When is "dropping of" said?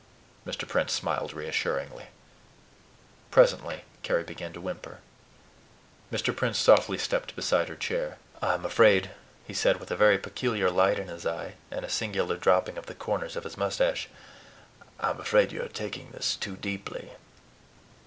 12.37-12.87